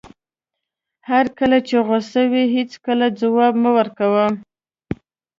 هر 1.09 1.25
کله 1.37 1.57
چې 1.67 1.75
غوسه 1.87 2.21
وئ 2.31 2.43
هېڅکله 2.55 3.05
ځواب 3.21 3.53
مه 3.63 3.71
ورکوئ. 3.77 4.27